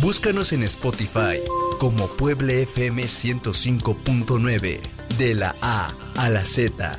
Búscanos 0.00 0.52
en 0.52 0.62
Spotify 0.62 1.40
como 1.80 2.06
Pueble 2.06 2.62
FM 2.62 3.02
105.9, 3.02 4.80
de 5.18 5.34
la 5.34 5.56
A 5.60 5.92
a 6.16 6.30
la 6.30 6.44
Z. 6.44 6.96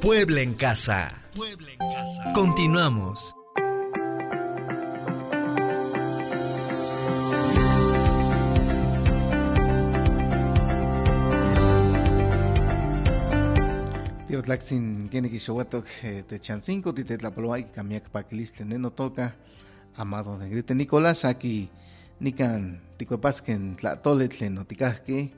Puebla 0.00 0.40
en 0.42 0.54
casa. 0.54 1.24
Puebla 1.34 1.72
en 1.72 1.78
casa. 1.78 2.32
Continuamos. 2.32 3.34
Tlaxin 14.46 15.08
kene 15.08 15.28
kishowatok 15.28 15.86
te 16.28 16.38
chancinco 16.38 16.94
ti 16.94 17.02
tetlapoloay 17.02 17.72
kamiak 17.74 18.10
pakiliste 18.10 18.64
neno 18.64 18.92
toca 18.92 19.34
amado 19.96 20.38
negrite 20.38 20.72
Nicolás 20.74 21.24
aquí 21.24 21.68
nikan 22.20 22.80
tikuepasken 22.98 23.76
tlatole 23.76 24.28
tlen 24.28 24.54
notikahki 24.56 25.32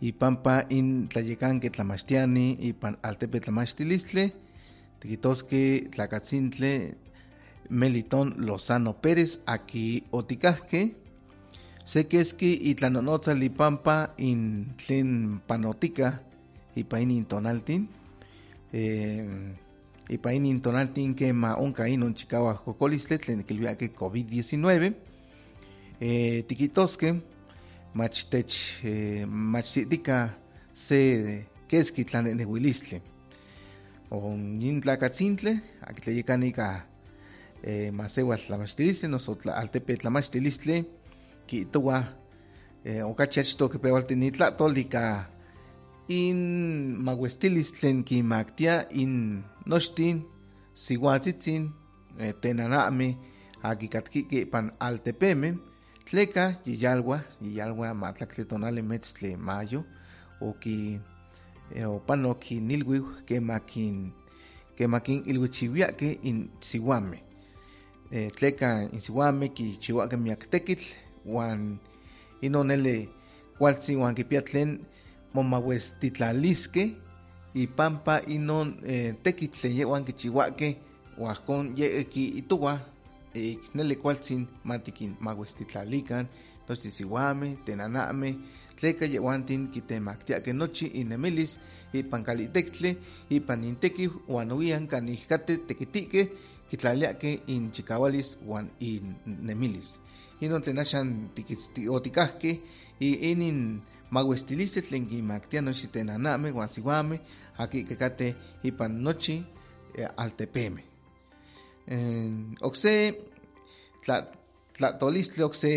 ipampa 0.00 0.64
in 0.68 1.08
tlayekanki 1.08 1.70
tlamachtiani 1.70 2.56
ipan 2.68 2.96
altepe 3.02 3.40
tlamachtilistle 3.40 4.32
tikitoski 5.00 5.88
tlakatzintle 5.92 6.72
Melitón 7.70 8.34
Lozano 8.46 8.92
Pérez 9.02 9.38
aquí 9.46 10.04
otikahki 10.12 10.94
sekeski 11.84 12.52
itlanonotza 12.70 13.34
lipampa 13.34 14.14
in 14.16 14.72
tlen 14.78 15.40
panotika 15.46 16.20
ipa 16.76 16.98
in 17.00 17.24
tonaltin 17.24 17.88
eh, 18.72 19.26
ipa 20.08 20.32
inin 20.32 20.60
tonaltin 20.60 21.14
que 21.14 21.32
ma 21.32 21.54
onka 21.54 21.88
inon 21.88 22.14
chikawa 22.14 22.54
kokolistli 22.54 23.18
tlen 23.18 23.44
kilwiaki 23.44 23.88
COVID-19 23.88 24.92
eh, 26.00 26.44
tikitoske 26.48 27.14
mach 27.94 28.24
tech 28.30 28.52
eh, 28.84 29.24
mach 29.26 29.66
sitika 29.66 30.30
se 30.72 31.44
keski 31.68 32.04
tlanenehuilistli 32.04 33.00
on 34.10 34.60
yin 34.62 34.80
tlakatzintle 34.80 35.56
aki 35.86 36.02
tleyekanika 36.02 36.66
eh, 37.62 37.90
masewal 37.92 38.38
tlamachtilistli 38.38 39.08
noso 39.08 39.34
tla, 39.34 39.56
altepe 39.56 39.96
tlamachtilistli 39.96 40.84
kiitowa 41.46 42.02
eh, 42.84 43.02
okachi 43.06 43.40
achto 43.40 43.68
kipewaltin 43.68 44.22
itlatol 44.22 44.76
ika 44.76 45.02
in 46.08 46.38
maguestilis 47.02 47.72
tlen 47.72 48.04
kimaktia 48.04 48.84
in 48.90 49.42
nochtin 49.66 50.22
sihuatzitzin 50.74 51.70
eh, 52.18 52.34
tenanami 52.40 53.16
akikatkiki 53.62 54.44
pan 54.46 54.70
altepeme 54.80 55.56
tleka 56.06 56.54
yiyalwa 56.66 57.20
yiyalwa 57.42 57.94
matlaktli 57.94 58.44
tonali 58.44 58.82
metztli 58.82 59.36
mayo 59.36 59.84
oki 60.40 61.00
eh, 61.74 61.90
opanoki 61.90 62.60
nilwiw 62.60 63.04
kemakin 63.26 64.12
kemakin 64.76 65.22
ilwichiwiake 65.26 66.18
in 66.22 66.48
sihuame 66.60 67.22
eh, 68.10 68.32
tleka 68.32 68.88
in 68.92 69.00
sihuame 69.00 69.48
kichiwake 69.48 70.16
miak 70.16 70.50
tekitl 70.50 70.84
wan 71.26 71.78
inonele 72.40 73.08
kipia 74.14 74.42
tlen 74.42 74.78
momahuestitlaliske 75.34 76.96
ipampa 77.54 78.20
inon 78.26 78.76
eh, 78.86 79.14
tekitle 79.22 79.76
yehuan 79.76 80.04
kichihuake 80.04 80.76
huajkon 81.16 81.72
ye 81.76 82.04
ki 82.04 82.26
matikin 84.64 85.16
mahuestitlalikan 85.20 86.28
entonces 86.60 86.94
sihuame 86.94 87.58
tenaname 87.64 88.36
tleka 88.76 89.06
yehuantin 89.06 89.68
kitemaktiake 89.68 90.52
nochi 90.52 90.86
inemilis 90.86 91.60
ipan 91.92 92.24
kalitektle 92.24 92.96
ipan 93.30 93.64
inteki 93.64 94.06
huan 94.06 94.52
uian 94.52 94.88
kanihkate 94.88 95.56
tekitike 95.66 96.32
kitlaliake 96.70 97.40
in 97.46 97.70
chikawalis 97.70 98.38
huan 98.44 98.70
innemilis 98.80 100.00
inon 100.40 100.62
tlen 100.62 100.78
axan 100.78 101.30
otikahke 101.90 102.60
inin 103.00 103.82
mahuestilistli 104.10 104.82
tlen 104.82 105.06
kimaktia 105.06 105.62
nochi 105.62 105.86
tenaname 105.86 106.50
huan 106.50 106.68
sihuame 106.68 107.20
aki 107.58 107.84
kekate 107.84 108.34
ipan 108.62 109.02
nochi 109.02 109.44
eh, 109.94 110.08
altepeme 110.16 110.95
eh, 111.86 112.30
okse 112.60 112.92
tlatolistli 114.76 115.42
okse 115.44 115.72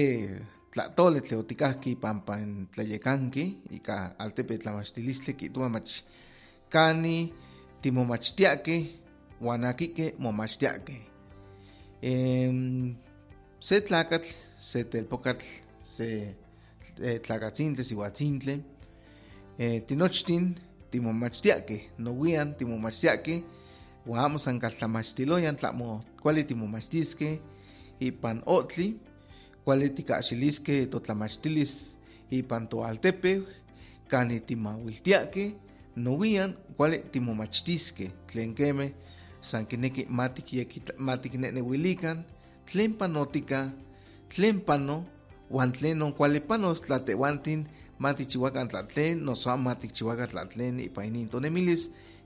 tlatole 0.73 1.21
tle 1.25 1.37
otikahki 1.37 1.95
pampa 1.95 2.37
en 2.43 2.67
tlayekanki 2.73 3.45
ika 3.77 4.15
altepe 4.23 4.57
tlamachtilistli 4.57 5.33
kitua 5.33 5.69
mach 5.69 5.91
kani 6.69 7.33
timomachtiake 7.81 8.77
huan 9.39 9.63
akike 9.63 10.13
momachtiake 10.17 10.97
eh, 12.01 12.53
se 13.59 13.81
tlakatl 13.81 14.31
se 14.59 14.83
telpokatl 14.83 15.45
se 15.83 16.09
tlakatzintle 16.99 17.83
sihuatzintle 17.83 18.59
eh, 19.59 19.81
tinochtin 19.87 20.55
timomachtiake 20.91 21.77
nowian 21.97 22.55
timomachtiake 22.55 23.43
huan 24.09 24.25
amo 24.25 24.37
san 24.41 24.57
kaltlamachtiloyan 24.59 25.55
tlamo 25.55 26.01
kuali 26.21 26.43
timomachtiske 26.43 27.29
ipan 27.99 28.41
otli 28.45 28.97
kuali 29.63 29.89
tikahxiliske 29.89 30.85
totlamachtilis 30.91 31.73
ipan 32.31 32.67
toaltepe 32.71 33.31
kani 34.11 34.39
timauiltiake 34.39 35.45
nowian 35.95 36.51
kuali 36.77 36.97
timomachtiske 37.11 38.09
tlen 38.27 38.55
keme 38.57 38.93
san 39.41 39.65
kineki 39.69 40.07
matikneneuilikan 40.97 42.25
tlen 42.65 42.93
panotika 42.93 43.69
tlen 44.33 44.57
pano 44.67 45.05
huan 45.49 45.71
tlen 45.71 46.13
kuali 46.17 46.39
panos 46.39 46.81
tlatehuantin 46.81 47.61
matichihuakan 47.99 48.67
tlatlen 48.67 49.25
noso 49.25 49.51
amo 49.51 49.63
matikchihuakan 49.69 50.29
tlatlen 50.29 50.79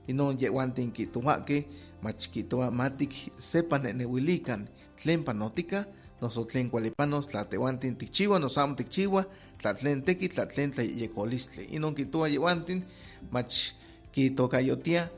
inon 0.08 0.36
yehuantin 0.40 0.92
kihtohuake 0.92 1.66
mach 2.02 2.28
kihtowa 2.32 2.70
matik 2.70 3.32
sepa 3.38 3.78
neneuilikan 3.78 4.68
tlen 5.02 5.24
panotika 5.24 5.84
noso 6.20 6.44
tlen 6.44 6.70
kuali 6.70 6.90
panos 6.90 7.28
tlatehuantin 7.28 7.96
tikchiua 7.96 8.38
noso 8.38 8.60
amo 8.60 8.74
tikchiua 8.74 9.24
tlatlen 9.58 10.02
teki 10.02 10.28
tlatlen 10.28 10.70
tlayeyekolistli 10.70 11.64
inon 11.70 11.94
kihtowa 11.94 12.28
yehuantin 12.28 12.84
mach 13.30 13.74
kitokayotia 14.12 15.08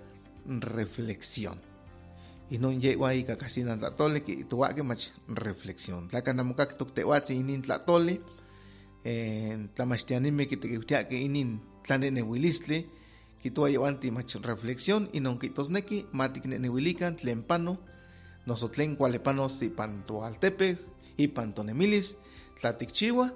reflexión. 0.46 1.58
Inon 2.50 2.78
yewa 2.82 3.12
ika 3.14 3.36
kasina 3.36 3.76
tlatoli 3.76 4.20
kihtohuake 4.20 4.82
mach 4.82 5.10
reflexión. 5.28 6.08
Tlakanamokaktok 6.08 6.94
tehuatzi 6.94 7.36
inin 7.36 7.62
tlatoli 7.62 8.20
tlamachtianimeh 9.74 10.48
kitekiutiake 10.48 11.20
inin 11.20 11.60
tlaneneuilistli 11.82 12.90
kihtowa 13.42 13.70
yehuantin 13.70 14.14
mach 14.14 14.34
reflexión 14.42 15.08
inon 15.12 15.38
kihtosneki 15.38 16.06
matikneneuilikan 16.12 17.16
tlen 17.16 17.42
pano 17.42 17.76
noso 18.46 18.68
tlen 18.68 18.96
kuali 18.96 19.18
panos 19.18 19.62
ipan 19.62 20.02
toaltepe 20.06 20.78
ipan 21.18 21.52
tonemilis 21.52 22.16
tla 22.60 22.72
tikchiua 22.72 23.26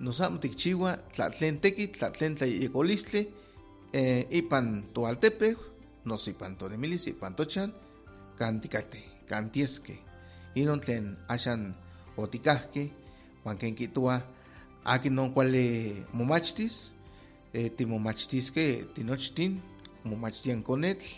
noso 0.00 0.24
amo 0.24 0.38
tikchiua 0.38 0.96
tlatlen 1.14 1.60
tekitl 1.60 1.98
tlatlen 1.98 2.34
tlayeyekolistli 2.34 3.22
eh, 3.92 4.26
ipan 4.30 4.84
toaltepe 4.94 5.56
noso 6.04 6.30
ipan 6.30 6.56
tonemilis 6.56 7.06
ipan 7.06 7.34
tochan 7.34 7.72
kan 8.38 8.60
tikateh 8.60 9.04
kan 9.28 9.50
tieskeh 9.50 9.98
inon 10.54 10.80
tlen 10.80 11.16
axan 11.28 11.74
otikahki 12.16 12.92
huan 13.44 13.56
ken 13.58 13.74
kihtowa 13.74 14.20
akin 14.84 15.14
non 15.14 15.32
kuali 15.34 16.02
momachtis 16.12 16.90
eh, 17.56 17.70
timomachtiskeh 17.76 18.92
tinochtin 18.94 19.52
momachtian 20.04 20.62
konetl 20.62 21.08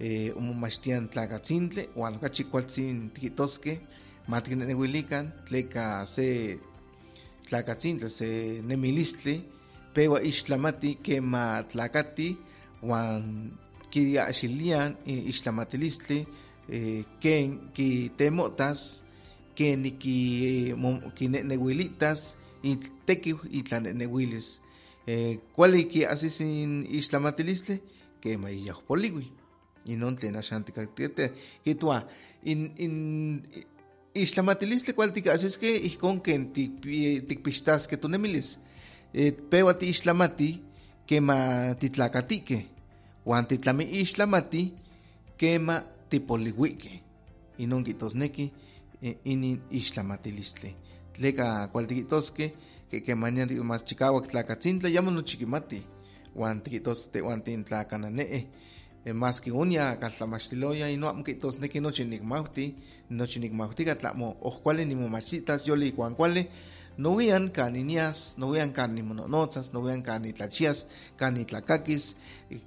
eh, 0.00 0.30
momachtian 0.46 1.08
tlakatzintle 1.12 1.88
huan 1.96 2.16
okachi 2.18 2.44
kualtzin 2.50 3.10
tikihtoskeh 3.14 3.78
matikneneuilikan 4.30 5.32
tleka 5.48 6.06
se 6.14 6.58
tlakatzintle 7.48 8.08
se 8.08 8.28
nemilistli 8.68 9.36
pewa 9.94 10.18
ixtlamati 10.30 10.90
kema 11.02 11.62
tlakati 11.70 12.28
huan 12.82 13.22
kiahxilian 13.90 14.96
ixtlamatilistli 15.06 16.20
eh, 16.68 17.04
ken 17.20 17.58
kitemotas 17.76 19.04
ken 19.54 19.82
ki 19.98 20.18
kineneuilitas 21.14 22.36
itlaneneuilis 22.64 24.48
eh, 24.48 24.62
kuali 24.62 24.63
kiahsis 25.06 26.40
in 26.40 26.84
ixtlamatilistli 26.88 27.80
kema 28.20 28.50
iyahpoliwi 28.50 29.26
inon 29.84 30.16
tlen 30.16 30.36
axan 30.36 30.64
tikaktiete 30.64 31.32
kihtowa 31.64 32.02
in, 32.44 32.70
in 32.78 32.94
ixtlamatilistli 34.14 34.94
cual 34.94 35.10
tikahsisque 35.10 35.68
ihkon 35.88 36.20
ken 36.20 36.46
tikpixtasque 36.54 37.96
tonemilis. 38.00 38.58
Eh, 39.14 39.32
pewa 39.50 39.74
ti 39.78 39.90
ixtlamati 39.90 40.48
kema 41.06 41.36
titlacatique, 41.78 42.64
huan 43.24 43.46
titlami 43.46 43.88
ixtlamati 44.00 44.72
kema 45.38 45.80
tipolihuique. 46.10 47.00
Inon 47.58 47.84
kitosneki 47.84 48.50
eh, 49.02 49.16
inin 49.24 49.60
ixtlamatilistli. 49.70 50.74
Tleka 51.14 51.68
cual 51.72 51.86
tikitosque 51.86 52.52
que 52.90 53.02
kemanian 53.02 53.48
mas 53.64 53.84
chikawak 53.84 54.28
tlacatzintla 54.28 54.88
yamo 54.88 55.10
no 55.10 55.22
chiquimati. 55.22 55.82
Huan 56.34 56.62
tikitos 56.62 57.10
te 57.12 57.20
huan 57.20 57.42
tintlacananee. 57.42 58.48
más 59.12 59.40
que 59.40 59.52
unia 59.52 59.98
kaltlamachtiloya 60.00 60.90
y 60.90 60.96
no 60.96 61.08
amo 61.08 61.22
kitosneki 61.24 61.80
nochi 61.80 62.04
nikmauti, 62.04 62.74
nochi 63.10 63.38
nikmauti 63.38 63.84
katlamo 63.84 64.36
ojkuali 64.40 64.86
nimomachitas 64.86 65.66
yoli 65.66 65.88
ikuan 65.88 66.14
kuali 66.14 66.48
no 66.96 67.16
vean 67.16 67.50
caninias, 67.50 68.36
no 68.38 68.50
vean 68.50 68.72
canimononotzas, 68.72 69.72
no 69.72 69.82
vean 69.82 70.02
canitlachías, 70.02 70.86
canitlacakis, 71.16 72.16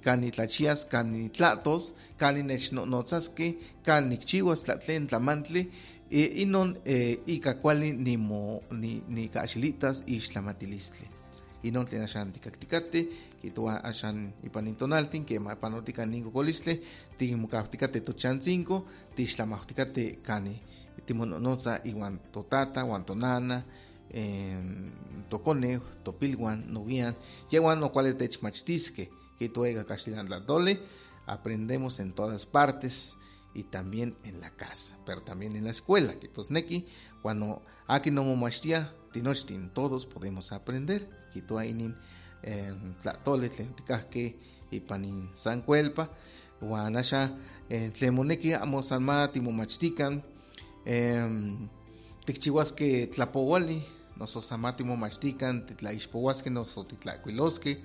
canitlachias, 0.02 0.84
canitlatos, 0.84 1.94
caninechnonotzaski, 2.18 3.58
canicchiwas, 3.82 4.64
tlatlen, 4.64 5.06
tlamantli, 5.06 5.70
e, 6.10 6.42
inon 6.42 6.76
e, 6.84 7.18
ika 7.26 7.54
kuali 7.54 7.92
nimo 7.92 8.62
ni 8.70 9.02
ni 9.08 9.28
kaxilitas 9.28 10.04
ixtlamatilistli. 10.06 11.06
Inon 11.62 11.86
tlen 11.86 12.04
axan 12.06 12.32
tikaktikate, 12.32 13.08
kitua 13.42 13.80
axan 13.82 14.32
ipan 14.46 14.68
intonaltin, 14.68 15.24
que 15.24 15.40
panotika 15.60 16.06
ningo 16.06 16.30
kolistli, 16.30 16.80
timokautikate 17.18 18.00
tochancinco, 18.00 18.84
tixtlamautikate 19.16 20.18
cani 20.22 20.62
timononotza 21.06 21.80
iwan 21.84 22.18
totata, 22.32 22.84
wan 22.84 23.04
tonana, 23.04 23.62
tocone, 25.28 25.80
topilguan, 26.04 26.64
novian, 26.72 27.14
yeguan 27.50 27.80
no 27.80 27.92
cuales 27.92 28.16
techmachtisque, 28.16 29.10
que 29.38 29.48
tuega 29.48 29.84
la 30.28 30.40
dole, 30.40 30.80
aprendemos 31.26 32.00
en 32.00 32.12
todas 32.12 32.46
partes 32.46 33.17
y 33.58 33.64
también 33.64 34.16
en 34.22 34.40
la 34.40 34.50
casa, 34.50 34.96
pero 35.04 35.22
también 35.22 35.56
en 35.56 35.64
la 35.64 35.72
escuela, 35.72 36.18
que 36.20 36.28
tosneki, 36.28 36.86
cuando 37.22 37.62
aquí 37.88 38.12
no 38.12 38.22
momachtia, 38.22 38.94
tinochtin, 39.12 39.70
todos 39.70 40.06
podemos 40.06 40.52
aprender, 40.52 41.10
que 41.34 41.42
tu 41.42 41.58
ainin, 41.58 41.96
tlatole, 43.02 43.48
tlenticasque, 43.48 44.38
y 44.70 44.80
panin 44.80 45.30
sancuelpa, 45.32 46.10
guanasha, 46.60 47.36
tlemoneki, 47.68 48.52
amos 48.52 48.92
alma, 48.92 49.32
timomachtican, 49.32 50.22
tikchihuasque 52.24 53.08
tlapowali, 53.08 53.82
nososamatimo 54.16 54.96
machtican, 54.96 55.66
titlaixpohuasque, 55.66 56.50
nosotitlacuilosque, 56.50 57.80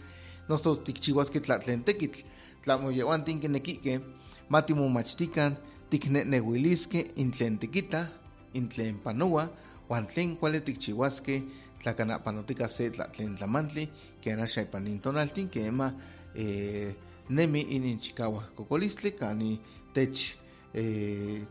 nosotikchihuasque 0.50 1.40
tlatlentequitl, 1.40 2.22
tlamoyehuantin 2.64 3.40
matimo 3.40 4.02
machtican, 4.50 5.56
tiknenehuilisque, 5.90 7.12
intlen 7.16 7.58
tiquita, 7.58 8.10
intlen 8.54 8.98
panoa, 9.04 9.50
huan 9.90 10.08
tlen 10.08 10.36
kuali 10.38 10.62
tikchihuasque, 10.62 11.44
tlacanapanotica 11.84 12.68
se 12.68 12.90
tlatlen 12.90 13.36
tlamantli, 13.38 13.90
que 14.22 14.32
anaxa 14.32 14.62
ipanin 14.62 15.00
tonaltin, 15.00 15.50
que 15.50 15.68
ema 15.68 15.94
eh, 16.36 16.96
nemi 17.30 17.62
inin 17.76 18.00
chicahua 18.00 18.44
cocolistli, 18.56 19.12
cani 19.12 19.60
tech 19.94 20.38
eh, 20.74 21.44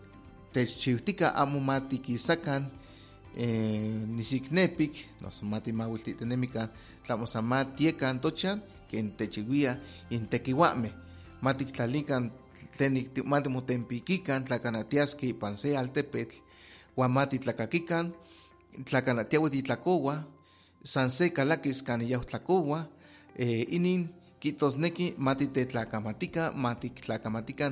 techchiutica 0.52 1.34
amo 1.36 1.60
matiquisacan, 1.60 2.66
eh, 3.36 4.06
nisiknepik, 4.08 5.08
nosamati 5.20 5.72
mawiltitenemikan, 5.72 6.68
tlamosama 7.06 7.64
tiekan 7.76 8.20
tochan, 8.20 8.60
ken 8.90 9.12
techiwia 9.16 9.78
in 10.10 10.26
tekiwame, 10.26 10.92
matiktlalikan 12.70 13.12
tlen 13.14 13.26
matimotempikikan, 13.28 14.44
tlakanatiaski 14.44 15.28
ipan 15.28 15.56
se 15.56 15.76
altepetl, 15.76 16.36
uan 16.96 17.10
matitlakakikan, 17.10 18.14
tlakanatiawi 18.84 19.50
titlakowa, 19.50 20.16
san 20.84 21.10
se 21.10 21.30
kalakis 21.30 21.82
kan 21.82 22.00
yautlakowa, 22.10 22.84
eh, 23.36 23.66
inin 23.68 24.14
kitosneki 24.40 25.14
matitetlakamatika, 25.18 26.52
matiktlakamatika 26.54 27.70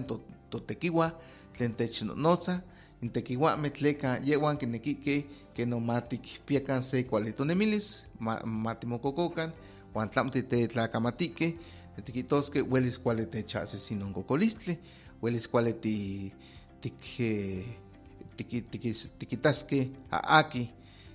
totekiwa, 0.51 1.11
tlen 1.57 1.75
technotza, 1.75 2.61
intekiwame 3.03 3.71
tleka 3.71 4.19
yewan 4.25 4.59
kinekike 4.59 5.27
que 5.55 5.67
no 5.67 5.81
matik 5.81 6.41
piakan 6.47 6.83
se 6.83 7.03
kualitonemilis 7.05 8.07
matimokokokan 8.45 9.53
huan 9.95 10.11
tlamo 12.01 12.05
titlakamatiqueh 12.05 12.05
tikitosqueh 12.05 12.63
welis 12.71 12.99
kuali 12.99 13.27
techahsis 13.27 13.91
inon 13.91 14.13
kokolistli 14.13 14.79
welis 15.23 15.49
kuali 15.49 15.73
ti 15.73 16.33
tik 16.81 18.67
tikitasqueh 19.19 19.89
aaki 20.13 20.71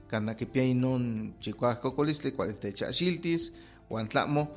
kana 0.07 0.33
kipia 0.35 0.63
inon 0.63 1.33
chikuaj 1.41 1.81
kokolistli 1.81 2.31
kuali 2.31 2.53
techahxiltis 2.53 3.51
huan 3.89 4.07
tlamo 4.07 4.47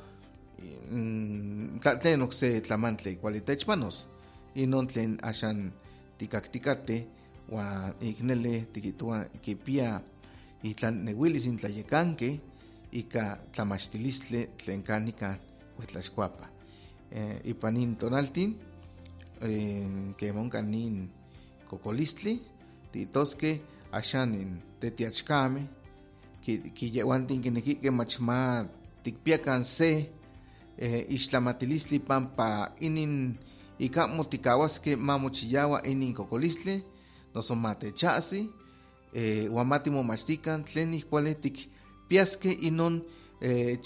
tlen 2.01 2.21
okse 2.21 2.61
tlamantli 2.61 3.15
kuali 3.15 3.41
techpanos 3.41 4.07
inon 4.55 4.87
tlen 4.87 5.17
axan 5.21 5.71
tikaktikateh 6.17 7.03
wa 7.51 7.93
iknele 8.01 8.67
tikitua 8.73 9.25
kipia 9.41 10.01
itlan 10.63 11.05
newilis 11.05 11.45
intlayekanke 11.45 12.39
ika 12.91 13.37
tlamachtilistle 13.53 14.49
tlen 14.57 14.83
huetlaxkuapa. 15.79 16.49
Eh, 17.11 17.41
ipan 17.45 17.73
nin 17.73 17.95
tonaltin, 17.95 18.55
eh, 19.41 20.13
kemon 20.17 20.49
kanin 20.49 21.09
kokolistli, 21.69 22.41
titoske 22.91 23.61
axan 23.91 24.33
in 24.33 24.61
tetiachkame, 24.79 25.67
kiyewantin 26.73 27.41
kinekike 27.41 27.91
mach 27.91 28.19
ma 28.19 28.65
tikpiakan 29.03 29.63
se 29.63 30.09
eh, 30.77 31.05
ixtlamatilistli 31.09 31.99
pampa 31.99 32.71
inin 32.79 33.37
ikamo 33.79 34.23
tikawaske 34.23 34.95
mamochiyawa 34.95 35.81
inin 35.83 36.13
kokolistli, 36.13 36.83
noso 37.33 37.55
matechasi, 37.55 38.49
eh, 39.13 39.49
momachtikan, 39.91 40.63
tlen 40.63 40.93
ihkuali 40.93 41.35
tikpiaske 41.35 42.51
inon 42.51 43.01
eh, 43.41 43.79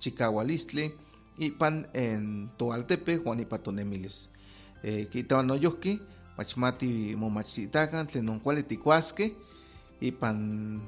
chikawalistli, 0.00 0.90
ipan 1.38 1.86
en 1.94 2.50
toaltepe, 2.58 3.20
Juan 3.24 3.40
ipa 3.40 3.58
tonemilis. 3.58 4.28
Eh, 4.82 5.08
kitawan 5.12 5.46
noyohki, 5.46 6.00
machmati 6.38 7.16
momachtitakan, 7.16 8.06
tlen 8.06 8.28
onkuali 8.28 8.62
tikuaske, 8.62 9.32
ipan 10.00 10.80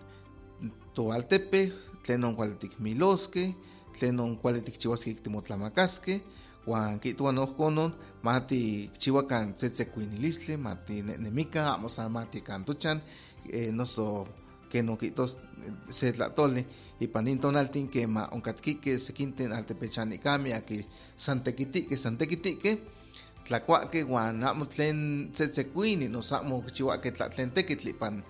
toaltepe, 0.95 1.73
tlen 2.05 2.25
onkuali 2.25 2.55
tikmiloske, 2.55 3.55
tlen 3.99 4.21
onkuali 4.21 4.61
tikchiwaske 4.61 5.15
timotlamakaske, 5.23 6.21
Juan 6.67 7.01
kituan 7.01 7.39
ohkonon, 7.39 7.91
mati 8.23 8.91
chihuacan 8.99 9.55
tzetzecuinilistli, 9.55 10.57
mati 10.57 11.03
nemica, 11.03 11.73
amo 11.75 11.89
san 11.89 12.13
mati 12.13 12.41
cantuchan, 12.41 13.01
eh, 13.53 13.73
noso 13.73 14.29
que 14.73 14.83
no 14.83 14.97
quitos 14.97 15.39
se 15.91 16.15
tlatole, 16.15 16.65
y 16.99 17.07
panin 17.07 17.39
tonaltin 17.39 17.89
que 17.89 18.07
ma 18.07 18.31
oncatquique 18.33 18.99
se 18.99 19.13
quinten 19.13 19.53
altepechanicami, 19.53 20.53
aquí 20.53 20.87
santequitique, 21.15 21.99
santequitique, 21.99 22.81
tlacuaque, 23.45 24.03
guan 24.03 24.43
amo 24.45 24.67
tlen 24.69 25.31
tzetzecuini, 25.33 26.09
nos 26.09 26.33
amo 26.33 26.65
chihuaque 26.73 27.13
tlatlen 27.13 27.51
tequitli 27.53 27.93
pan 27.93 28.25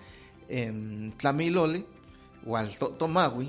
em, 0.49 1.13
tlamilole, 1.15 1.85
gual 2.43 2.75
tomawi, 2.99 3.47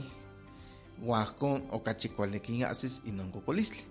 guajcon 1.03 1.67
ocachicualequin 1.75 2.65
asis 2.65 3.03
y 3.05 3.11
non 3.11 3.33
cocolistli. 3.35 3.83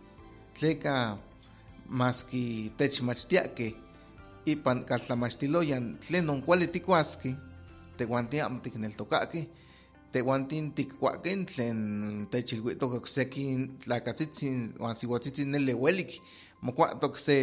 Tleca 0.56 1.18
maski 1.90 2.72
techmachtiaque 2.78 3.76
ipan 4.46 4.86
kaltlamachtiloyan 4.88 5.98
tlenon 6.00 6.42
kuali 6.42 6.68
tikuaski 6.68 7.36
tehuantin 7.98 8.42
amo 8.42 8.60
tikneltokaque 8.64 9.50
tehuantin 10.12 10.72
tikkuaken 10.78 11.46
tlen 11.46 11.80
techilhuitok 12.32 12.94
okseki 13.02 13.46
tlakatzitzin 13.84 14.74
uan 14.80 14.96
siuatzitzin 14.96 15.52
nele 15.52 15.74
uelik 15.74 16.22
mokuatok 16.62 17.18
se 17.18 17.38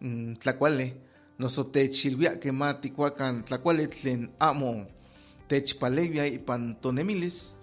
mm, 0.00 0.36
tlakuali 0.42 0.92
noso 1.38 1.64
techilhuiaque 1.64 2.52
ma 2.52 2.74
tikuakan 2.74 3.44
tlakuali 3.44 3.86
tlen 3.88 4.30
amo 4.38 4.86
techpalewia 5.52 6.24
ipan 6.26 6.76
tonemilis. 6.80 7.56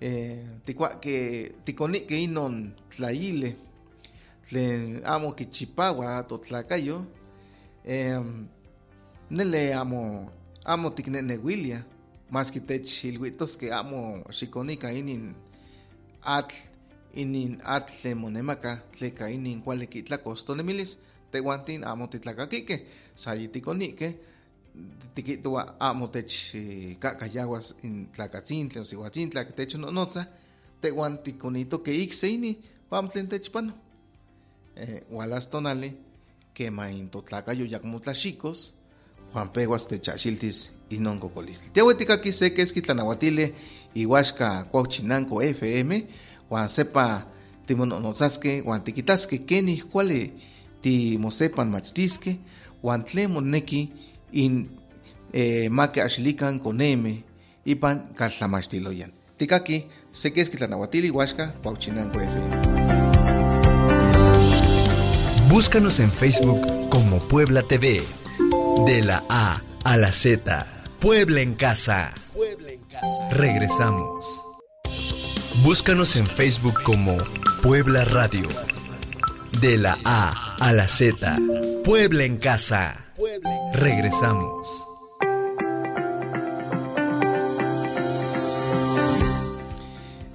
Eh, 0.00 0.40
tikuaque 0.64 1.52
tikonique 1.64 2.16
inon 2.16 2.72
tlaile. 2.90 3.56
Tlen 4.48 5.02
amo 5.04 5.32
kichipawa 5.32 6.22
totlacayo 6.28 7.04
eh, 7.84 8.20
nele 9.30 9.74
amo 9.74 10.30
amo 10.68 10.90
tiknenewilia 10.90 11.86
más 12.30 12.52
que 12.52 12.60
tech 12.60 13.04
ilhuitos 13.04 13.56
que 13.56 13.72
amo 13.72 14.22
xikonika 14.30 14.92
inin 14.92 15.34
atl 16.22 16.54
inin 17.14 17.58
atl 17.64 17.92
tlemonemaka 18.00 18.82
tleka 18.92 19.30
inin 19.30 19.62
tonemilis 20.46 20.98
tehuantin 21.32 21.84
amo 21.84 22.06
titlakakike 22.06 22.86
sayitikonique 23.16 24.18
tikihtowa 25.14 25.76
amo 25.80 26.08
tech 26.08 26.32
kakayawas 27.00 27.74
in 27.82 28.08
tlakatzintli 28.12 28.80
o 28.80 28.84
sihuatzintla 28.84 29.44
tech 29.44 29.74
nonotza 29.74 30.26
tehuan 30.82 31.18
tikonitoke 31.24 31.94
ikse 31.94 32.28
ini 32.28 32.58
amo 32.90 33.08
tlen 33.08 33.28
techpano 33.28 33.72
eh, 34.76 35.02
walas 35.10 35.48
tonali 35.50 35.92
kema 36.52 36.90
in 36.90 37.08
totlakayo 37.08 37.66
Juan 39.34 39.48
Peguas 39.50 39.86
techachiltis 39.86 40.72
inon 40.90 41.20
kokolistli. 41.20 41.70
Tiahuetikaki 41.72 42.32
se 42.32 42.50
keski 42.50 42.82
tlanawatile 42.82 43.54
ihuaxka 43.94 44.66
cuauchinanco 44.72 45.42
FM, 45.42 45.90
Juan 46.50 46.68
sepa 46.68 47.22
timononotzasque, 47.66 48.62
Juan 48.64 48.82
tikitaske 48.82 49.38
keni 49.38 49.82
kuali 49.90 50.32
timosepan 50.82 51.68
machtiske, 51.68 52.38
Juan 52.82 53.04
tlen 53.04 53.30
moneki 53.30 53.92
in 54.32 54.70
eh, 55.32 55.68
make 55.70 56.02
axilikan 56.02 56.60
koneme 56.60 57.24
ipan 57.66 58.08
kaltlamachtiloyan. 58.14 59.12
Tikaki 59.38 59.86
se 60.12 60.30
keski 60.30 60.56
tlanawatile 60.56 61.06
ihuaxka 61.06 61.52
cuauchinanco 61.62 62.20
FM. 62.20 62.78
Búscanos 65.48 66.00
en 66.00 66.10
Facebook 66.10 66.88
como 66.90 67.18
Puebla 67.18 67.62
TV. 67.62 68.02
De 68.86 69.02
la 69.02 69.24
A 69.28 69.62
a 69.84 69.96
la 69.96 70.12
Z. 70.12 70.66
Puebla 71.00 71.40
en 71.40 71.54
casa. 71.54 72.12
Puebla 72.32 72.70
en 72.70 72.80
casa. 72.84 73.28
Regresamos. 73.30 74.26
Búscanos 75.62 76.16
en 76.16 76.26
Facebook 76.26 76.74
como 76.84 77.16
Puebla 77.62 78.04
Radio. 78.04 78.48
De 79.60 79.76
la 79.78 79.98
A 80.04 80.56
a 80.60 80.72
la 80.72 80.88
Z. 80.88 81.38
Puebla 81.84 82.24
en 82.24 82.36
casa. 82.38 83.12
Regresamos. 83.74 84.68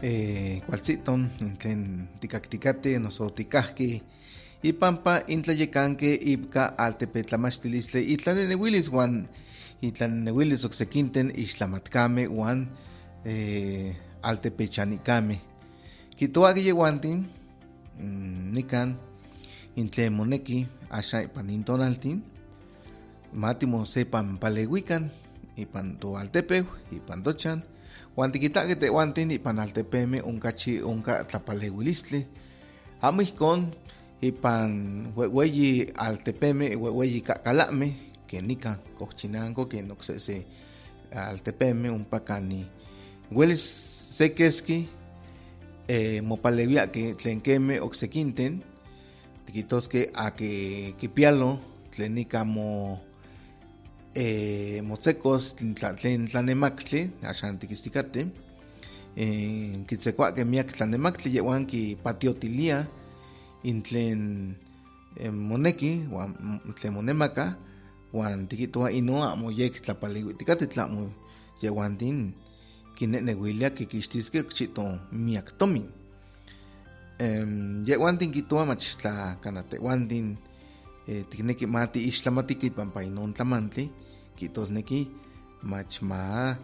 Eh, 0.02 0.62
cualciton, 0.68 1.32
tlen 1.58 2.10
tikaktikate, 2.20 3.00
noso 3.00 3.32
tikahki, 3.32 4.04
ipampa 4.64 5.28
intlayekanke 5.28 6.16
ipka 6.16 6.78
altepetlamachtilistle 6.80 8.00
itlanenewilis 8.00 8.88
wan 8.92 9.28
itlanenewilis 9.82 10.64
oksekinten 10.66 11.32
ixtlamatkame 11.36 12.28
wan 12.28 12.68
eh, 13.26 13.96
altepechanikame. 14.24 15.42
Kitoaki 16.16 16.68
yewantin, 16.68 17.26
mm, 18.00 18.54
nikan, 18.56 18.96
intle 19.76 20.10
moneki, 20.10 20.68
asha 20.90 21.22
ipan 21.22 21.50
intonaltin, 21.50 22.24
matimo 23.34 23.84
sepan 23.86 24.40
palewikan, 24.40 25.12
ipan 25.58 26.00
to 26.00 26.16
altepeu, 26.16 26.64
ipan 26.96 27.24
tochan, 27.24 27.60
wan 28.16 28.32
tikitake 28.32 28.80
tewantin 28.80 29.32
ipan 29.32 29.60
altepeme 29.60 30.22
unkachi 30.22 30.80
unka 30.80 31.24
tlapalewilistli, 31.28 32.24
amo 33.02 33.22
ihkon 33.22 33.74
ipan 34.24 34.72
weyi 35.16 35.92
altepeme 35.96 36.76
weyi 36.76 37.22
kakalame 37.22 37.94
que 38.28 38.42
nika 38.42 38.80
kochinanko 38.98 39.68
que 39.68 39.82
noksese 39.82 40.46
altepeme 41.12 41.90
unpakani 41.90 42.66
welis 43.32 43.64
sekeski 44.18 44.88
eh, 45.88 46.22
mopalewia 46.24 46.88
que 46.88 47.14
tlenkeme 47.14 47.82
oksekinten 47.82 48.64
tikitoske 49.46 50.10
a 50.16 50.32
que 50.32 50.94
kipialo 51.00 51.60
tlen 51.92 52.16
nika 52.16 52.46
mo 52.46 53.00
eh, 54.16 54.82
motzekos 54.82 55.56
tlen 56.00 56.28
tlanemaktli 56.28 57.10
axan 57.28 57.60
tikistikate 57.60 58.28
eh, 59.18 59.84
kitzekoake 59.88 60.46
miak 60.46 60.72
tlanemaktli 60.72 61.36
yehuan 61.36 61.66
kipatiotilia 61.68 62.86
intlen 63.64 64.56
eh, 65.16 65.32
moneki 65.32 66.08
wan 66.12 66.36
tlen 66.76 66.94
monemaka 66.94 67.58
wan 68.14 68.48
tikihtowa 68.48 68.92
ino 68.92 69.24
amo 69.24 69.52
yek 69.52 69.82
tlapaliuitikati 69.82 70.68
tlamo 70.68 71.10
yehuantin 71.62 72.34
kinenewilia 72.96 73.70
kikixtiskeh 73.70 74.46
okchito 74.46 75.00
miak 75.12 75.58
tomin 75.58 75.90
um, 77.20 77.84
yehuantin 77.88 78.32
kihtowa 78.32 78.66
mach 78.66 78.86
tla 79.02 79.38
kana 79.42 79.64
tehuantin 79.64 80.38
eh, 81.08 81.24
tikneki 81.30 81.66
ma 81.66 81.88
tiixtlamatiki 81.88 82.70
pampa 82.70 83.02
inon 83.02 83.34
tlamantli 83.34 83.90
kihtosneki 84.36 85.08
mach 85.64 86.02
ma 86.02 86.56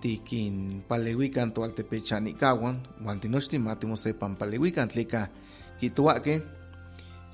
tikinpalewikan 0.00 1.50
toaltepechanikahuan 1.50 2.78
wan 3.02 3.18
tinochtin 3.20 3.62
ma 3.62 3.74
timosepan 3.74 4.38
palewikan 4.38 4.88
tleka 4.88 5.28
kihtowaque 5.80 6.42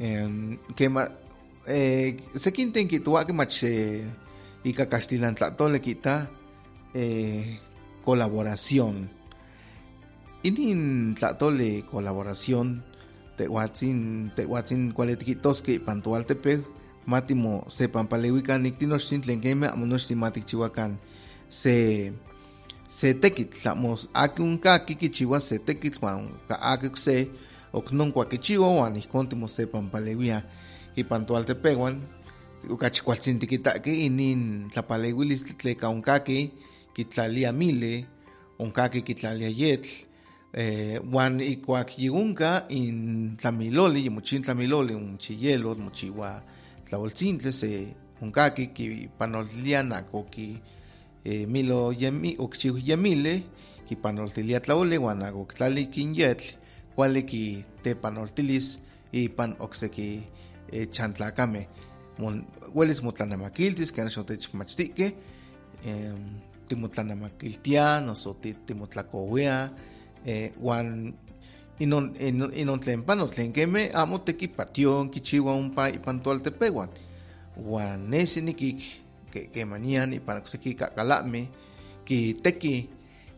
eh, 0.01 0.29
kema 0.77 1.09
eh, 1.67 2.17
sekinten 2.37 2.89
kihtowaque 2.89 3.33
mach 3.33 3.65
eh, 3.65 4.05
caxtilan 4.65 5.35
tlahtoli 5.35 5.81
kita 5.81 6.27
eh, 6.95 7.59
colaboración. 8.05 9.09
Inin 10.45 11.15
tlahtoli 11.17 11.85
colaboración 11.89 12.85
tehuatzin 13.37 14.31
tehuatzin 14.37 14.93
ipan 15.67 16.03
toaltepeu 16.03 16.63
matimo 17.07 17.65
sepan 17.69 18.09
palewikan 18.09 18.63
niktinochtin 18.63 19.21
tlen 19.21 19.41
kemeh 19.41 19.73
amo 19.73 19.87
nochtin 19.87 20.19
ma 20.19 20.31
tikchiuakan 20.31 20.97
se 21.49 22.13
se 22.89 23.15
tekitl 23.15 23.61
tlamo 23.61 23.97
aki 24.15 24.43
onkaki 24.43 24.95
kichiua 24.95 25.41
se 25.41 25.59
tekitl 25.59 25.99
huan 26.01 26.33
aki 26.49 26.87
okse 26.87 27.29
huan 28.77 28.97
ihkon 28.97 29.29
timosepan 29.29 29.91
palewia 29.91 30.43
okachi 32.71 33.03
kualtzin 33.05 33.39
tikitaki 33.39 34.07
inin 34.07 34.71
tlapalewilistli 34.71 35.55
tleka 35.55 35.89
onkaki 35.89 36.51
kitlalia 36.95 37.53
mile 37.53 38.07
onkaki 38.59 39.03
kitlalia 39.03 39.49
yetl 39.49 39.89
eh, 40.53 41.01
ikuak 41.41 41.99
yiunka 41.99 42.65
in 42.69 43.37
tlamiloli 43.37 44.05
yimochin 44.05 44.43
tlamiloli 44.43 44.95
mochiyelo 44.95 45.75
mochiwa 45.75 46.43
tlaoltzintli 46.85 47.53
se 47.53 47.87
onkaki 48.23 48.67
kipanoltilia 48.67 49.83
nako 49.83 50.23
ki 50.23 50.59
eh, 51.25 51.49
milo 51.49 51.93
yemi 51.93 52.37
okchiu 52.39 52.79
yemile 52.79 53.43
kipanoltilia 53.89 54.61
tlaoli 54.61 54.97
huan 54.97 55.23
ako 55.23 55.49
tlali 55.57 55.87
kin 55.87 56.15
yetl 56.15 56.64
kuali 56.95 57.23
kitepanoltilis 57.23 58.79
ipan 59.13 59.57
okseki 59.59 60.23
eh, 60.73 60.89
chantlakame. 60.91 61.69
Mon 62.19 62.47
welis 62.75 63.03
motlanemakiltis 63.03 63.93
ken 63.93 64.11
xotechmachtihkeh 64.11 65.13
eh, 65.87 66.15
timotlanemakiltia 66.69 68.01
noso 68.01 68.37
timotlakowia 68.67 69.71
eh, 70.27 70.53
huan 70.61 71.15
inon, 71.79 72.15
inon, 72.21 72.53
inon 72.55 72.81
tlen 72.81 73.03
pano 73.03 73.27
tlen 73.27 73.53
kemeh 73.53 73.91
amo 73.95 74.19
tekipation 74.19 75.11
kichiua 75.11 75.53
ompa 75.53 75.89
ipan 75.89 76.21
toaltepehuan 76.21 76.89
huan 77.59 78.11
nesi 78.11 78.41
nikik 78.41 78.79
ke, 79.31 79.51
kemanian 79.51 80.15
ipan 80.15 80.39
okseki 80.39 80.75
kakalahmeh 80.75 81.51
kiteki 82.05 82.89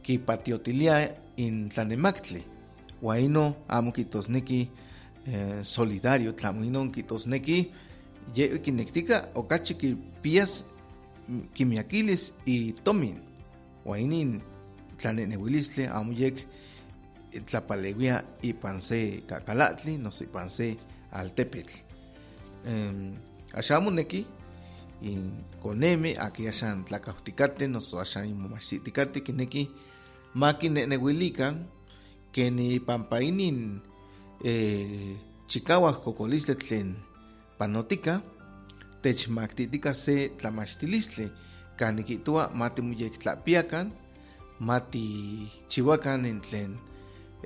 kipatiotilia 0.02 1.16
in 1.36 1.68
tlanemaktli 1.68 2.55
huan 3.02 3.20
inon 3.20 3.54
amo 3.68 3.92
kitosneki 3.92 4.68
eh, 5.26 5.62
solidario 5.62 6.32
tlamo 6.32 6.64
inon 6.64 6.92
kitosneki 6.92 7.72
ye 8.34 8.58
kinektika 8.58 9.28
okachi 9.34 9.74
kipias 9.74 10.64
kimiakilis 11.54 12.34
itomin 12.46 13.18
huan 13.84 14.00
inin 14.00 14.42
tlanenewilistli 14.98 15.86
amo 15.86 16.12
yek 16.12 16.46
tlapalewia 17.46 18.24
ipan 18.42 18.80
se 18.80 19.22
kakalatli 19.26 19.98
noso 19.98 20.24
ipan 20.24 20.48
se 20.50 20.76
altepetl. 21.12 21.72
Um, 22.66 23.16
axan 23.52 23.84
moneki 23.84 24.26
in 25.02 25.44
konemi 25.60 26.16
aki 26.18 26.48
axan 26.48 26.84
tlakautikate 26.84 27.68
noso 27.68 28.00
axan 28.00 28.26
inmomachtitikate 28.26 29.20
kineki 29.20 29.68
makinenewilikan 30.34 31.66
keni 32.36 32.76
pampa 32.84 33.24
inin 33.24 33.80
eh, 34.44 35.16
chikawak 35.48 36.04
kokolistli 36.04 36.54
tlen 36.54 36.88
techmaktitika 39.02 39.94
se 39.94 40.28
tlamachtilistle 40.38 41.30
kan 41.76 41.96
nikitua 41.96 42.50
mati 42.54 42.82
muyektlapiekan 42.82 43.92
mati 44.60 45.48
chihuacan 45.68 46.26
en 46.26 46.40
tlen 46.40 46.76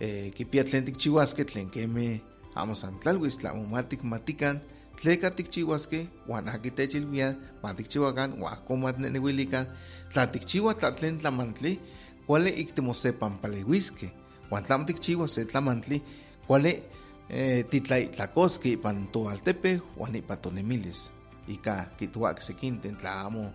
eh, 0.03 0.35
kipia 0.35 0.65
tlen 0.65 0.85
tikchihuaske 0.85 1.45
tlen 1.45 1.71
keme 1.71 2.21
amo 2.55 2.75
san 2.75 2.99
tlalwis 2.99 3.39
tlamomatik 3.39 4.03
matikan 4.03 4.59
tleka 4.99 5.31
tikchihuaske 5.31 6.07
uan 6.29 6.49
aki 6.49 6.71
techilwia 6.71 7.35
matikchihuakan 7.63 8.43
uan 8.43 8.53
ahko 8.53 8.77
matnenewilikan 8.77 9.67
tla 10.13 10.27
tikchiua 10.27 10.75
tla 10.75 10.91
tlen 10.99 11.19
tlamantli 11.19 11.79
kuali 12.27 12.51
timosepanpalewiske 14.51 14.51
uan 14.51 14.65
tlamo 14.65 15.27
se 15.27 15.45
tlamantli 15.45 16.03
kuali 16.47 16.83
eh, 17.29 17.65
titlaitlakoske 17.71 18.71
ipan 18.71 19.09
toaltepe 19.13 19.81
uan 19.97 20.15
ipan 20.15 20.39
tonemilis 20.39 21.13
ika 21.49 21.85
kituak 21.97 22.43
sekinten 22.43 22.97
tla 22.97 23.21
amo 23.21 23.53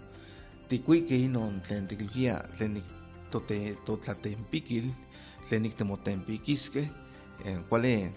tikuike 0.70 1.16
inon 1.16 1.62
tlen 1.62 1.88
tikilwia 1.88 2.44
tlen 2.58 2.82
totlatempikil 3.86 4.88
tlen 5.50 5.62
niktemotempikiskeh 5.62 6.88
kuali 7.70 8.12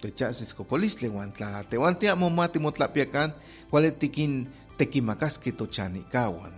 techahsis 0.00 0.54
kopolistle 0.54 1.08
uan 1.08 1.32
tla 1.32 1.62
tehuan 1.70 1.96
tiamo 1.96 2.30
ma 2.30 2.48
timotlapiakan 2.48 3.32
kuali 3.70 3.90
tikin 3.90 4.46
tekimakaskeh 4.78 5.54
tochanikahuan 5.56 6.52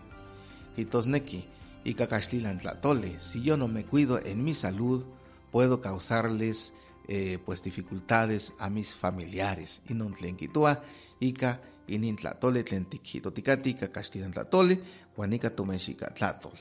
kijtosneki 0.74 1.40
ika 1.84 2.06
kaxtilan 2.06 2.58
tlatoli 2.58 3.16
si 3.18 3.46
yo 3.46 3.56
no 3.56 3.68
me 3.68 3.82
cuido 3.82 4.18
en 4.18 4.44
mi 4.44 4.54
salud 4.54 5.17
puedo 5.52 5.80
causarles 5.80 6.74
eh, 7.08 7.38
pues 7.44 7.62
dificultades 7.62 8.52
a 8.58 8.68
mis 8.70 8.94
familiares. 8.94 9.82
Inon 9.88 10.12
tlen 10.12 10.36
kitua 10.36 10.82
ika 11.20 11.58
inin 11.88 12.16
tlatoli 12.16 12.62
tlen 12.64 12.84
tikjitotikati 12.84 13.70
ika 13.70 13.88
kaxtilan 13.88 14.32
tlatoli 14.32 14.78
uan 15.16 15.32
ika 15.32 15.50
tomexika 15.50 16.10
tlatol 16.14 16.56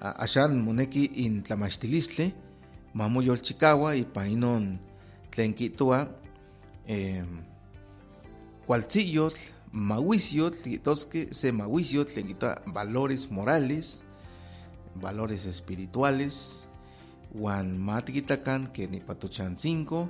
axan 0.00 0.56
moneki 0.62 1.04
in 1.24 1.42
tlamachtilistli 1.42 2.34
mamoyolchikaua 2.94 3.92
ipan 3.94 4.30
inon 4.30 4.78
tlen 5.30 5.54
kitua 5.54 6.06
eh, 6.86 7.24
kualtziyotl 8.66 9.40
mahuisiotl 9.72 10.62
kihtoskeh 10.62 11.28
se 11.32 11.52
mahuisiotl 11.52 12.12
tlen 12.12 12.26
kitua 12.26 12.54
valores 12.74 13.30
morales 13.30 14.04
valores 15.02 15.46
espirituales 15.46 16.67
uan 17.34 17.76
matikitakan 17.76 18.72
ken 18.72 18.94
ipan 18.94 19.16
tochantzintli 19.16 20.08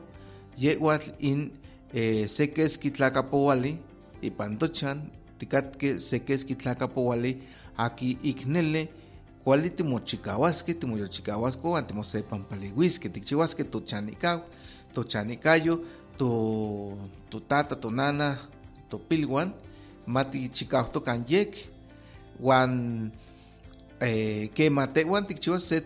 yehuatl 0.58 1.10
in 1.18 1.50
eh, 1.94 2.26
se 2.28 2.46
keski 2.46 2.90
tlakapouali 2.90 3.78
ipan 4.22 4.58
tochan 4.58 5.10
tikatkeh 5.38 5.98
se 5.98 6.18
keski 6.18 6.54
tlakapouali 6.54 7.42
aki 7.76 8.18
iknele 8.22 8.88
kuali 9.44 9.70
timochikahuaskeh 9.70 10.74
timoyolchikahuaskeh 10.80 11.64
uan 11.64 11.86
timosepanpalewiskeh 11.86 13.12
tikchiuaskeh 13.12 13.66
tochanikaw 13.70 14.38
tochanikayo 14.94 15.84
to 16.18 16.28
totata 17.30 17.76
tonana 17.76 18.38
topilhuan 18.90 19.52
matichikautokan 20.06 21.24
yek 21.28 21.54
uan 22.40 23.10
eh, 24.00 24.50
kema 24.54 24.86
tehwan 24.86 25.26
tikchiuas 25.26 25.68
se 25.68 25.80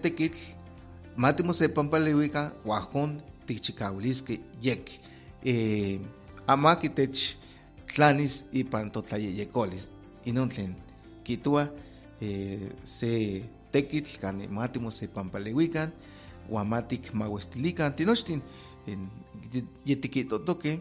tekitl 1.12 1.20
matimosepanpalewikan 1.20 2.52
uajkon 2.64 3.20
tikchikauiliskeh 3.46 4.40
yek 4.62 5.00
eh, 5.44 6.00
ama 6.46 6.76
kitech 6.76 7.36
tlanis 7.94 8.44
ipan 8.52 8.90
totlayeyekolis 8.90 9.90
inon 10.24 10.48
tlen 10.48 10.76
kitua 11.24 11.68
eh, 12.20 12.72
se 12.84 13.42
tekitl 13.72 14.20
kan 14.20 14.42
matimosepanpalewikan 14.50 15.92
uan 16.48 16.66
matikmauestilikan 16.66 17.92
tinochtin 17.94 18.42
yitikitotoke 19.84 20.80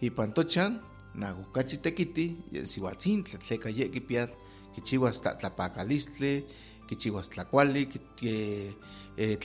ipan 0.00 0.32
tochan 0.32 0.80
nahukachi 1.14 1.76
tekiti 1.76 2.36
sihuatzintla 2.62 3.38
tleka 3.38 3.68
ye 3.70 3.88
kipia 3.88 4.28
kichiuas 4.74 5.20
tlatlapakalistle 5.20 6.44
kichiuas 6.88 7.28
tlakuali 7.32 7.86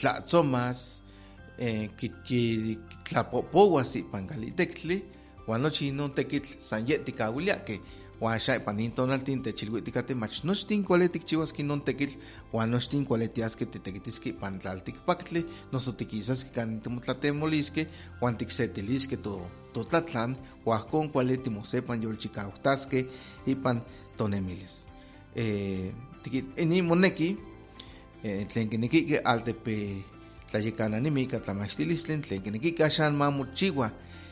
tlatzomas 0.00 1.02
tlapopouas 3.08 3.96
ipan 3.96 4.26
kalitektli 4.26 5.02
uan 5.48 5.62
nochi 5.62 5.88
inon 5.88 6.14
tekitl 6.14 6.58
san 6.58 6.86
ye 6.88 6.98
tikauiliakeh 7.06 7.80
uan 8.22 8.38
xa 8.38 8.56
ipan 8.60 8.76
nin 8.76 8.92
tonaltin 8.98 9.42
techilhuitikateh 9.42 10.16
mach 10.22 10.36
nochtin 10.48 10.84
kuali 10.86 11.08
tikchiuaskeh 11.14 11.64
inon 11.64 11.80
tekitl 11.88 12.14
uan 12.54 12.70
nochtin 12.70 13.04
kuali 13.08 13.28
tiaskeh 13.36 13.68
titekitiskeh 13.72 14.32
ipan 14.34 14.58
tlaltikpaktli 14.62 15.42
noso 15.72 15.90
tikisaskeh 15.98 16.54
kanin 16.56 16.80
timotlatemoliskeh 16.84 17.86
uan 18.22 18.36
tiksetiliskeh 18.38 19.18
to 19.24 19.34
yolchikauhtaskeh 22.04 23.04
ipan 23.46 23.78
tonemilis. 24.16 24.86
Eh, 25.34 25.90
inin 26.56 26.84
moneki 26.84 27.36
eh, 28.24 28.46
tlen 28.48 28.68
kinekihkeh 28.68 29.20
altepe 29.24 30.04
tlayekananimi 30.50 31.22
ika 31.22 31.40
tlamachtilistli 31.40 32.18
tlen 32.22 32.42
kinekihkeh 32.42 32.86
axan 32.86 33.14
mamochiua 33.14 33.90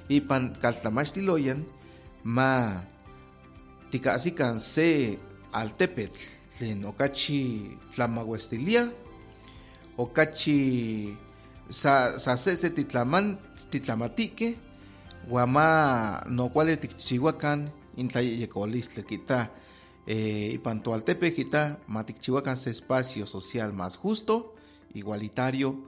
ipan 0.09 0.55
kaltlamachtiloyan 0.63 1.65
ma 2.25 2.83
tikahsikan 3.91 4.61
se 4.61 5.19
altepetl 5.53 6.21
tlen 6.59 6.85
okachi 6.85 7.75
tlamauestilia 7.95 8.87
okachi 9.99 10.59
sa, 11.71 12.19
sa 12.19 12.37
se 12.37 12.57
se 12.57 12.71
titlaman 12.71 13.39
titlamatikeh 13.71 14.55
uan 15.31 15.49
ma 15.51 15.69
nokuali 16.27 16.77
tikchiuakan 16.77 17.71
intlayeyekolistli 17.97 19.03
kita 19.05 19.51
eh, 20.11 20.51
ipan 20.59 20.83
toaltepe 20.83 21.31
kita 21.31 21.79
ma 21.87 22.03
tikchiuakan 22.03 22.57
se 22.57 22.71
espacio 22.71 23.27
social 23.27 23.73
más 23.73 23.97
justo 23.97 24.55
igualitario 24.95 25.87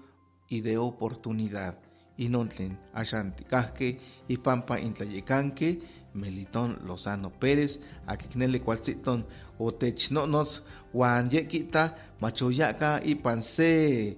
y 0.49 0.61
de 0.61 0.79
oportunidad. 0.79 1.75
Inon 2.19 2.49
tlen 2.49 2.79
axan 2.95 3.35
tikahkeh 3.35 3.99
ipampa 4.29 4.79
intlayekanke 4.79 5.81
Melitón 6.15 6.79
Lozano 6.87 7.31
Pérez 7.31 7.81
akikneli 8.07 8.61
kualtziton 8.61 9.25
otechnonos 9.59 10.63
uan 10.93 11.31
ye 11.33 11.49
kita 11.49 11.97
machoyaka 12.21 13.01
ipan 13.05 13.43
se 13.43 14.17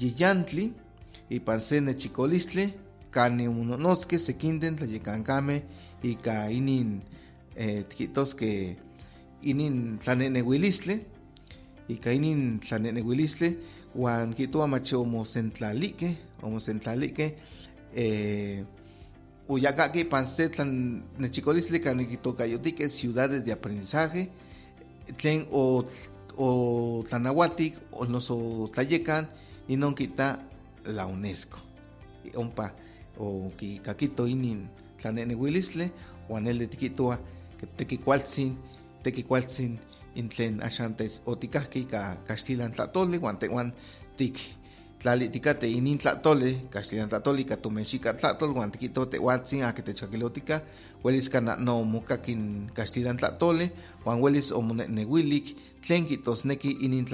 yiyantli 0.00 0.72
ipan 1.30 1.60
se 1.60 1.80
nechikolistli 1.80 2.74
kani 3.10 3.46
unonoskeh 3.48 4.18
sekinten 4.18 4.76
tlayekankameh 4.76 5.62
ika 6.02 6.48
inin 9.44 9.98
tlanenewilistli 9.98 11.00
ika 11.88 12.12
inin 12.12 12.60
tlanenewilistli 12.60 13.56
uan 13.94 14.34
kihtowa 14.34 14.66
mach 14.66 14.92
omosentlalikeh 14.92 16.14
omosentlalikeh 16.42 17.32
eh, 17.94 18.64
uyakaki 19.48 20.00
ipan 20.00 20.26
se 20.26 20.48
tlan 20.48 21.02
nechikolistli 21.18 21.80
kan 21.80 22.00
kitokayotihkeh 22.06 22.88
ciudades 22.88 23.44
de 23.44 23.52
aprendizaje 23.52 24.28
tlen 25.16 25.46
o, 25.52 25.84
o 26.36 27.04
tlanahuatik 27.08 27.76
o 27.92 28.04
noso 28.04 28.68
tlayekan 28.72 29.26
inon 29.68 29.94
kita 29.94 30.38
la 30.86 31.06
UNESCO. 31.06 31.58
Ompa 32.36 32.70
o 33.18 33.52
kikakito 33.56 34.26
inin 34.26 34.66
tlanenewilistli 34.98 35.90
uan 36.28 36.44
neli 36.44 36.66
tikihtowa 36.66 37.18
tekikualtzin 37.76 38.56
tekikualtzin 39.04 39.78
in 40.14 40.28
tlen 40.28 40.62
axan 40.66 40.94
tech 40.98 41.20
otikahki 41.26 41.86
ika 41.86 42.00
kaxtilan 42.28 42.72
tlatoli 42.72 43.18
uan 43.18 43.36
tehuan 43.36 43.72
tik 44.16 44.38
tlalitikate 45.02 45.68
inin 45.68 45.98
tlatoli 45.98 46.56
kaxtilan 46.70 47.08
tlatoli 47.08 47.42
ika 47.42 47.56
tomexika 47.56 48.14
tlatol 48.14 48.56
uan 48.56 48.72
tikihtowa 48.72 49.06
tehuatzin 49.06 49.64
aki 49.64 49.82
techkakilotika 49.82 50.60
uelis 51.04 51.28
kana 51.28 51.56
noomokakin 51.56 52.70
kaxtilan 52.74 53.16
tlatoli 53.16 53.70
uan 54.06 54.18
uelis 54.22 54.52
omonehnewilik 54.52 55.56
tlen 55.86 56.06
kihtosneki 56.06 56.70
inin 56.80 57.06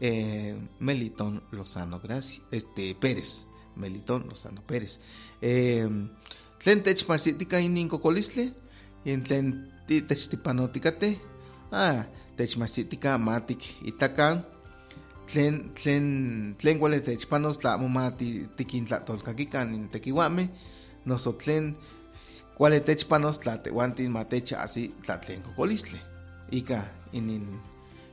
eh, 0.00 0.54
Melitón 0.80 1.42
Lozano 1.52 1.98
gracias 1.98 2.42
este 2.52 2.94
Pérez 2.94 3.46
Melitón 3.78 4.26
Lozano 4.28 4.62
Pérez. 4.66 4.98
Eh, 5.42 5.88
tlen 6.58 6.82
techmahsitika 6.82 7.58
inin 7.58 7.88
yen 9.04 9.22
tlen 9.22 9.46
techtipanotikateh 9.86 11.14
ah 11.72 12.04
techmahsitika 12.36 13.18
matik 13.18 13.62
itakan 13.84 14.44
tlen 15.28 15.74
tlen 15.74 16.04
tlen 16.58 16.76
kuali 16.78 17.00
techpanos 17.00 17.58
tla 17.58 17.74
amo 17.74 17.88
ma 17.88 18.10
tikintlahtolkakikan 18.56 19.74
in 19.74 19.88
tekiuameh 19.92 20.48
noso 21.04 21.32
tlen 21.32 21.76
cuál 22.58 22.80
techpanos 22.80 23.38
tlatehuantin 23.38 24.10
matecha 24.10 24.62
así 24.62 24.94
tlatlencocolistle. 25.02 25.98
Ika 26.50 26.82
inin 27.12 27.60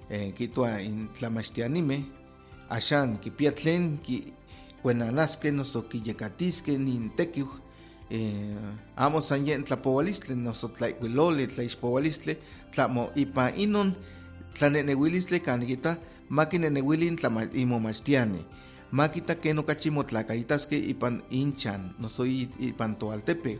eh, 0.09 0.33
kitua 0.33 0.77
in 0.79 1.09
tlamachtianime 1.19 2.05
ashan 2.69 3.17
kipiatlen 3.17 3.97
ki 3.97 4.33
kuenanaske 4.81 5.51
noso 5.51 5.81
kiyekatiske 5.81 6.77
nin 6.77 7.09
tekiu 7.17 7.47
eh, 8.09 8.55
amo 8.95 9.21
san 9.21 9.47
yen 9.47 9.63
tlapohualistle 9.63 10.35
noso 10.35 10.67
tlaikuiloli 10.67 11.47
tlaixpohualistle 11.47 12.37
tlamo 12.71 13.09
ipa 13.15 13.49
inon 13.55 13.93
tlanenehuilistle 14.57 15.39
kanikita 15.39 15.97
makinenewilin 16.29 17.17
imomachtiani 17.53 18.45
makita 18.91 19.35
ken 19.35 19.59
okachi 19.59 19.89
motlakaitaske 19.91 20.77
ipan 20.77 21.21
inchan 21.29 21.93
noso 21.99 22.23
ipan 22.59 22.95
toaltepec. 22.95 23.59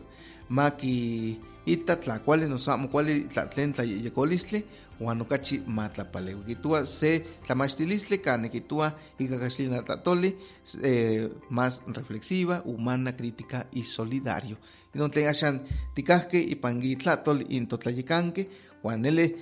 Maki 0.50 1.40
ita 1.66 1.96
tlakuali 1.96 2.48
noso 2.48 2.72
amo 2.72 2.88
kuali 2.88 3.28
tlatlen 3.28 3.74
tlayeyekolistli 3.74 4.64
huan 5.00 5.22
okachi 5.22 5.62
matlapalewi 5.68 6.44
kitua 6.46 6.86
se 6.86 7.20
tlamachtilistli 7.46 8.18
kane 8.18 8.50
kitua 8.50 8.92
ika 9.20 9.40
kaxtlina 9.40 9.82
tlatoli 9.84 10.36
eh, 10.84 11.30
más 11.50 11.82
reflexiva, 11.88 12.62
humana, 12.66 13.16
crítica 13.16 13.68
y 13.72 13.84
solidario. 13.84 14.58
Inon 14.94 15.12
tlen 15.12 15.28
axan 15.30 15.60
tikahke 15.96 16.40
ipan 16.40 16.80
tlatoli 16.98 17.46
in 17.50 17.68
totlayekanke 17.68 18.50
huan 18.84 19.02
nele 19.02 19.36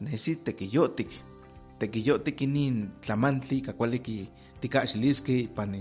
nesi 0.00 0.36
tekiyotik. 0.36 1.10
Tekiyotik 1.78 2.42
inin 2.42 2.90
tlamantli 3.00 3.60
kakuali 3.62 3.98
ki 3.98 4.28
tikaxiliske 4.60 5.38
ipan 5.38 5.74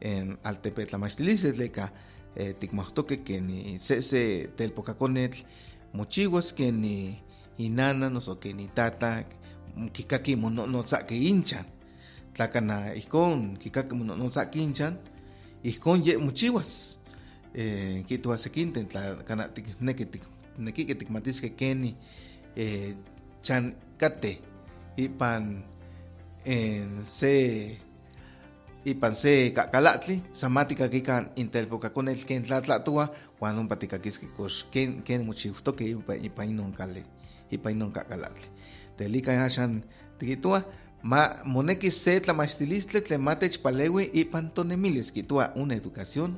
en 0.00 0.36
altepe 0.44 0.84
tlamachtilistli 0.86 1.52
tleka 1.52 1.90
eh, 2.36 2.54
tikmahtoke 2.60 3.24
que 3.24 3.40
ni 3.40 3.78
se 3.78 4.02
se 4.02 4.50
telpocaconetl 4.56 5.44
mochiwas 5.92 6.52
que 6.52 6.72
ni 6.72 7.18
inana 7.58 8.10
noso 8.10 8.34
que 8.38 8.52
ni 8.52 8.68
tata 8.74 9.24
kikaki 9.92 10.36
mono 10.36 10.66
no 10.66 10.82
tsake 10.82 11.14
inchan 11.14 11.64
tlakana 12.34 12.94
ihkon 12.94 13.56
kikaki 13.58 13.94
mono 13.94 14.16
no 14.16 14.28
tsake 14.28 14.58
inchan 14.58 14.96
ihkon 15.62 16.04
ye 16.04 16.16
mochiwas 16.16 16.98
eh, 17.54 18.04
kitua 18.06 18.38
sekinten 18.38 18.88
tlakana 18.88 19.48
tikneki 19.48 20.04
tik 20.06 20.24
nekiki 20.58 20.94
tikmatiske 20.94 21.54
keni 21.54 21.94
eh, 22.56 22.94
chan 23.42 23.74
kate. 23.98 24.38
Ipan 24.98 25.62
en 26.44 27.04
se 27.06 27.78
ipan 28.84 29.14
se 29.14 29.52
kakalatli 29.54 30.22
samatika 30.32 30.88
kikan 30.90 31.30
intelpokakonetl 31.36 32.26
ken 32.26 32.42
tlatlatua 32.42 33.06
huan 33.38 33.58
ompa 33.58 33.76
tikakiski 33.76 34.26
kox 34.34 34.64
ken 34.74 35.02
ken 35.06 35.22
mochiutoke 35.26 35.86
ipan 36.22 36.50
inon 36.50 36.72
kali 36.74 37.04
ipan 37.50 37.72
inon 37.72 37.92
kakalatli 37.92 38.48
telika 38.96 39.32
axan 39.44 39.82
tikitua 40.18 40.62
ma 41.02 41.40
moneki 41.44 41.90
se 41.90 42.20
tlamachtilistli 42.20 43.00
tlen 43.00 43.20
matechpaleui 43.20 44.10
ipan 44.12 44.50
tonemilis 44.50 45.12
kitua 45.12 45.52
una 45.54 45.74
educación 45.74 46.36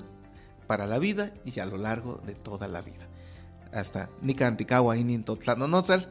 para 0.66 0.86
la 0.86 0.98
vida 0.98 1.32
y 1.44 1.58
a 1.58 1.66
lo 1.66 1.78
largo 1.78 2.20
de 2.26 2.34
toda 2.34 2.68
la 2.68 2.80
vida. 2.80 3.08
Hasta 3.72 4.08
nikan 4.22 4.56
tikaua 4.56 4.96
inin 4.96 5.24
totlanonotzal 5.24 6.06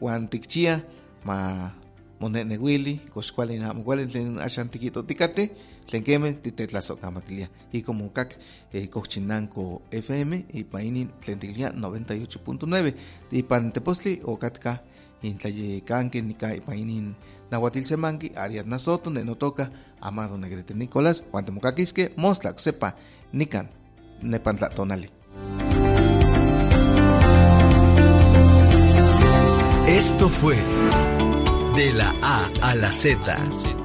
huan 0.00 0.28
tikchia 0.28 0.84
ma 1.24 1.74
monenewili 2.20 3.00
kox 3.10 3.32
kuali 3.32 3.58
amo 3.58 3.82
kuali 3.82 4.06
tlen 4.06 4.38
axan 4.40 4.68
tikitotikateh 4.68 5.50
tlen 5.86 6.02
kemeh 6.02 6.34
titetlasokamatilia 6.42 7.48
y 7.72 7.82
como 7.82 8.12
kak 8.12 8.38
eh, 8.72 8.88
Cochinanco 8.88 9.82
FM 9.92 10.48
ipan 10.54 10.82
inin 10.82 11.08
tlen 11.20 11.38
tikilia 11.38 11.70
98.9 11.70 12.92
ipan 13.32 13.72
tepostli 13.72 14.20
okatka 14.24 14.78
intlayekanki 15.22 16.22
nika 16.22 16.52
ipan 16.54 16.78
inin 16.78 17.14
nahuatilsemanki 17.50 18.32
Ariadna 18.36 18.78
Soto 18.78 19.10
nenotoka 19.10 19.70
Amado 20.00 20.38
Negrete 20.38 20.74
Nicolás 20.74 21.24
huan 21.32 21.44
temokakiskeh 21.44 22.16
mostla 22.16 22.50
oksepa 22.50 22.92
nikan 23.32 23.68
nepan 24.22 24.56
tlatonali 24.56 25.08
Esto 29.86 30.28
fue 30.28 30.56
De 31.76 31.92
la 31.92 32.10
A 32.22 32.48
a 32.62 32.74
la 32.74 32.90
Z. 32.90 33.36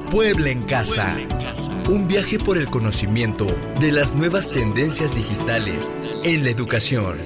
Puebla 0.09 0.49
en 0.49 0.63
casa. 0.63 1.13
Un 1.89 2.07
viaje 2.07 2.39
por 2.39 2.57
el 2.57 2.67
conocimiento 2.67 3.45
de 3.81 3.91
las 3.91 4.15
nuevas 4.15 4.49
tendencias 4.49 5.13
digitales 5.13 5.91
en 6.23 6.45
la 6.45 6.51
educación. 6.51 7.17